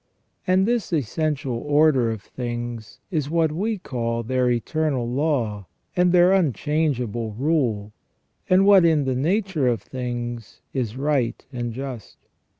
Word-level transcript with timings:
And 0.47 0.67
this 0.67 0.91
essential 0.91 1.57
order 1.59 2.09
of 2.09 2.23
things 2.23 2.99
is 3.11 3.29
what 3.29 3.51
we 3.51 3.77
call 3.77 4.23
their 4.23 4.49
eternal 4.49 5.07
law, 5.07 5.67
and 5.95 6.11
their 6.11 6.33
unchangeable 6.33 7.33
rule, 7.33 7.91
and 8.49 8.65
what, 8.65 8.83
in 8.83 9.05
the 9.05 9.13
nature 9.15 9.67
of 9.67 9.83
things, 9.83 10.61
is 10.73 10.97
right 10.97 11.45
and 11.53 11.71
just. 11.71 12.17